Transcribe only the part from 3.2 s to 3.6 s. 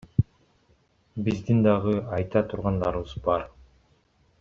бар.